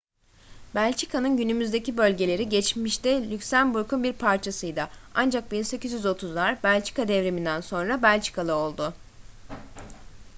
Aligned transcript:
belçika'nın 0.75 1.37
günümüzdeki 1.37 1.97
bölgeleri 1.97 2.49
geçmişte 2.49 3.29
lüksemburg'un 3.29 4.03
bir 4.03 4.13
parçasıydı 4.13 4.87
ancak 5.15 5.51
1830'lar 5.51 6.63
belçika 6.63 7.07
devrimi'nden 7.07 7.61
sonra 7.61 8.01
belçikalı 8.03 8.55
oldu 8.55 8.93